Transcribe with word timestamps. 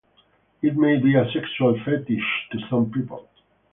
It 0.63 0.75
may 0.75 0.97
be 0.97 1.13
a 1.15 1.29
sexual 1.31 1.79
fetish 1.85 2.47
to 2.53 2.59
some 2.71 2.89
people. 2.89 3.29